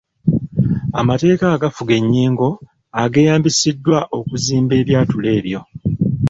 [1.01, 2.47] Amateeka agafuga ennyingo
[3.03, 5.61] ageeyambisiddwa okuzimba ebyatulo ebyo.